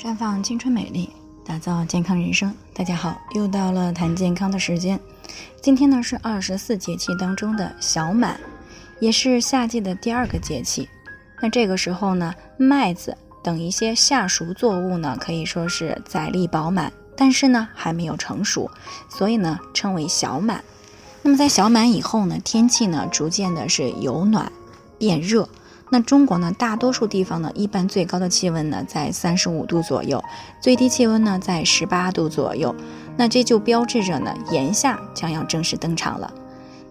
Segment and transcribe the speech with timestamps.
[0.00, 1.10] 绽放青春美丽，
[1.44, 2.50] 打造健康人生。
[2.72, 4.98] 大家好，又到了谈健康的时间。
[5.60, 8.40] 今天呢是二十四节气当中的小满，
[8.98, 10.88] 也是夏季的第二个节气。
[11.42, 18.70] 那这个时候呢，麦子等一些夏熟作物呢，可以说是载力饱满，但是呢还没有成熟，
[19.10, 20.64] 所以呢称为小满。
[21.20, 24.50] 那么在小满以后呢，天气呢逐渐的是由暖
[24.98, 25.46] 变热。
[25.92, 30.22] 那中国呢，大多数地方呢，一般最高的气温呢在三十五度左右，
[30.60, 32.74] 最低气温呢在十八度左右。
[33.16, 36.32] 那这就标志着呢，炎夏将要正式登场了。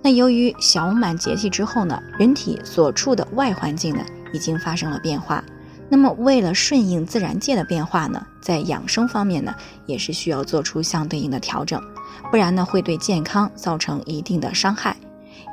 [0.02, 4.03] 那由于小满节气之后呢，人体所处的外环境呢
[4.34, 5.44] 已经发生了变化。
[5.91, 9.55] 那么为了顺应自然界的变化呢，在养生方面呢，
[9.86, 11.81] 也是需要做出相对应的调整，
[12.30, 14.95] 不然呢会对健康造成一定的伤害。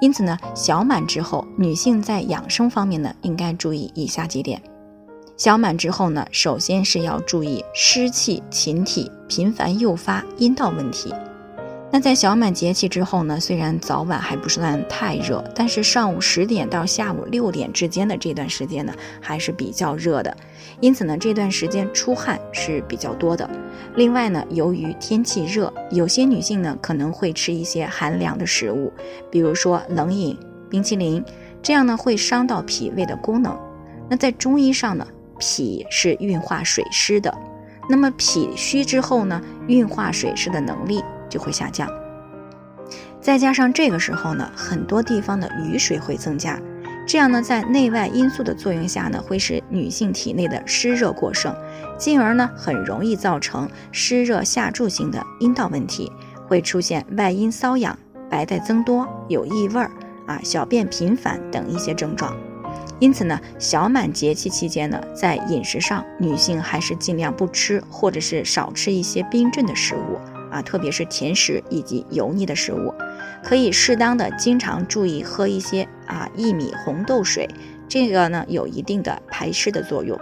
[0.01, 4.61] 因此呢，小满之后，女性在养生方面呢，应该注意以下几点。
[5.37, 11.13] 小满之后呢，首先是要注意湿气侵体，频繁诱发阴道问题。
[11.97, 20.37] 那在小满节气之后呢，虽然早晚还不算太热，但是上午十点到下午六点之间的这段时间呢，还是比较热的。
[20.81, 23.49] 因此呢，这段时间出汗是比较多的。
[23.95, 28.93] 另外呢，由于天气热，有些女性呢可能会吃一些寒凉的食物，
[29.31, 31.25] 比如说冷饮、冰淇淋，
[31.63, 33.59] 这样呢会伤到脾胃的功能。
[34.11, 35.07] 那在中医上呢，
[35.39, 37.35] 脾是运化水湿的，
[37.89, 41.03] 那么脾虚之后呢，运化水湿的能力。
[41.37, 41.87] 就会下降，
[43.21, 46.59] 再加上这个时候呢，很多地方的雨水会增加，
[47.07, 51.55] 这样呢，在内外因素的作用下呢，会使女性体内的湿热过剩，
[51.99, 56.11] 进而呢，很容易造成湿热下注型的阴道问题，
[56.49, 57.95] 会出现外阴瘙痒、
[58.31, 59.91] 白带增多、有异味儿
[60.27, 62.35] 啊、小便频繁等一些症状。
[62.99, 70.19] 因此呢，小满节气期间呢，在饮食上，女性还是尽量不吃或者是少吃一些冰镇的食物。
[70.51, 72.93] 啊，特别是甜食以及油腻的食物，
[73.43, 77.49] 可以适当的经常注意喝一些啊薏米红豆水，
[77.89, 80.19] 这个呢有一定的排湿的作用。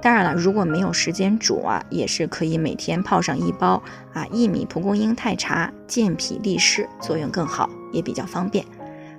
[0.00, 3.80] 当然了，如果没有时间煮啊，也是可以每天泡上一包
[4.12, 8.64] 啊薏米蒲公英太茶，健脾利湿，作用更好，也比较方便。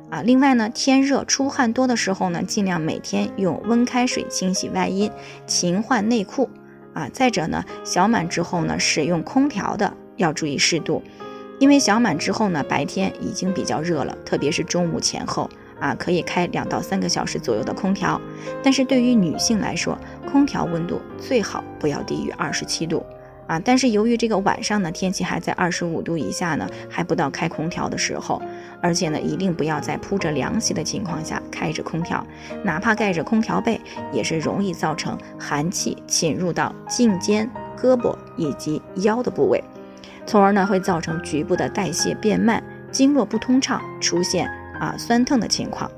[0.10, 5.10] 啊，另外呢，天热出汗多的时候呢，尽量每天用温开水清洗外阴，
[5.48, 6.50] 勤换内裤。
[6.94, 9.92] 啊，再者呢，小满之后呢，使用空调的。
[10.18, 11.02] 要注意适度，
[11.60, 18.20] 因为小满之后呢，白天已经比较热了，特别是中午前后啊，可以开两到三个小时左右的空调。
[18.62, 19.98] 但是对于女性来说，
[20.30, 23.06] 空调温度最好不要低于二十七度
[23.48, 23.60] 啊。
[23.60, 28.42] 但是由于这个晚上呢，天气还在二十五度以下呢，还不到开空调的时候，
[28.82, 32.26] 而且呢，一定不要在铺着凉席的情况下开着空调，
[32.64, 33.80] 哪怕盖着空调被，
[34.12, 39.64] 也是容易造成寒气侵入到颈肩、胳膊以及腰的部位。
[40.26, 45.90] 从而呢会造成局部的代谢变慢，经络不通畅，出现啊酸痛的情况。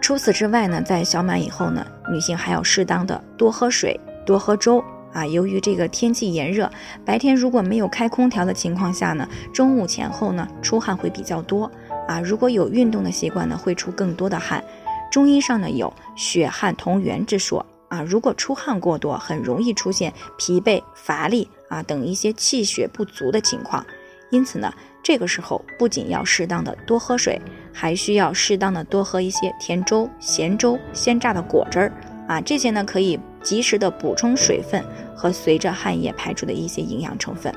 [0.00, 4.82] 除此之外呢，在小满以后呢，女性还要适当的多喝水，多喝粥
[5.12, 5.24] 啊。
[5.24, 6.70] 由于这个天气炎热，
[7.04, 11.70] 白天如果没有开空调的情况下呢，中午前后呢出汗会比较多
[12.08, 12.20] 啊。
[12.20, 14.62] 如果有运动的习惯呢，会出更多的汗。
[15.10, 21.46] 中医上呢有血汗同源之说啊，如果出汗过多，很容易出现疲惫乏力。
[21.68, 23.82] 啊，等一些气血不足的情况，
[24.30, 24.70] 因此呢，
[25.02, 27.40] 这个时候不仅要适当的多喝水，
[27.72, 31.92] 还需要适当的多喝一些甜粥、咸粥、鲜榨的果汁儿
[32.28, 34.84] 啊，这些呢可以及时的补充水分
[35.16, 37.50] 和随着汗液排出的一些营养成分。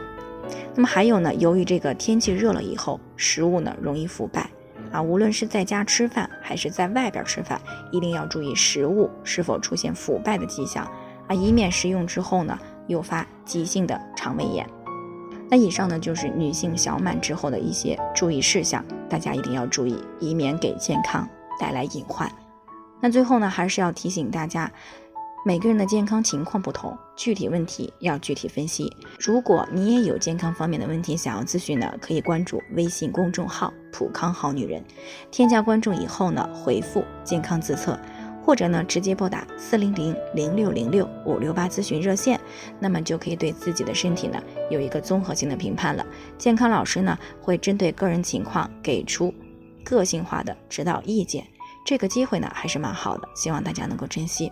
[0.74, 4.50] 那么还有呢，由于这个天气热了以后，食物呢容易腐败
[4.96, 7.60] 啊，无论是在家吃饭还是在外边吃饭，
[7.92, 10.86] 一定要注意食物是否出现腐败的迹象
[11.28, 12.58] 啊，以免食用之后呢。
[12.88, 14.64] 诱发急性的肠胃炎。
[15.50, 21.28] 那以上呢就是女性小满之后的一些注意事项，大家一定要注意，以免给健康
[21.60, 22.32] 带来隐患。
[23.02, 24.72] 那最后呢，还是要提醒大家，
[25.48, 28.92] 每个人的健康情况不同，具体问题要具体分析。
[29.20, 34.84] 如果你也有健康方面的问题想要咨询呢，可以关注微信公众号“普康好女人”，
[35.30, 37.96] 添加关注以后呢，回复“健康自测”。
[38.44, 42.40] 或者呢，直接拨打四零零零六零六五六八咨询热线，
[42.80, 44.42] 那么就可以对自己的身体呢
[44.72, 46.04] 有一个综合性的评判了。
[46.40, 49.32] 健康老师呢会针对个人情况给出
[49.84, 51.46] 个性化的指导意见，
[51.86, 54.52] 这个机会呢还是蛮好的，希望大家能够珍惜。